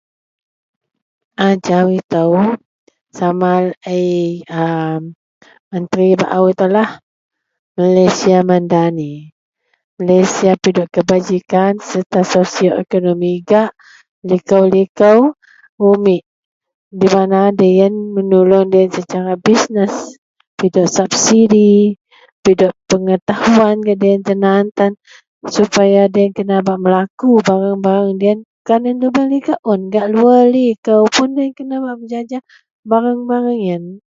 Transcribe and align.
ajau 1.47 1.85
itou 1.99 2.31
sama 3.17 3.51
laie 3.65 4.41
a 4.61 4.63
menteri 5.71 6.09
baau 6.21 6.45
itoulah, 6.53 6.89
Malaysia 7.79 8.37
madani, 8.49 9.13
Malaysia 9.97 10.51
pidok 10.63 10.89
kebajikan 10.95 11.73
serta 11.89 12.19
sosio 12.31 12.71
ekonomi 12.83 13.31
gak 13.49 13.69
liko-liko 14.29 15.13
umik, 15.89 16.23
bila 16.99 17.21
nga 17.31 17.43
deloyien 17.57 17.93
menulung 18.15 18.67
deloyien 18.69 18.91
secara 18.97 19.33
bisness, 19.45 19.95
pidok 20.59 20.87
subsidi, 20.95 21.71
pidok 22.43 22.73
pengetahuan 22.91 23.75
gak 23.85 23.97
deloyien 23.99 24.23
tan 24.27 24.39
aan 24.53 24.67
tan 24.77 24.91
supaya 25.55 26.01
deloyien 26.11 26.35
kena 26.37 26.59
bak 26.67 26.77
melaku 26.83 27.29
barang-barang 27.45 28.13
deloyien, 28.19 28.39
bukan 28.61 28.79
gak 28.87 28.95
lubeang 29.01 29.29
liko 29.33 29.53
un, 29.71 29.79
gak 29.93 30.07
luar 30.13 30.41
liko 30.55 30.95
pun 31.13 31.27
deloyien 31.33 31.55
kena 31.57 31.75
bak 31.85 31.95
pejaja 32.03 32.39
barang-barang 32.89 33.59
ien 33.69 33.83